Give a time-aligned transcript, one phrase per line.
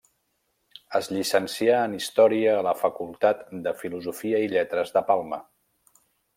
[0.99, 5.41] Es llicencià en història a la Facultat de Filosofia i Lletres de Palma.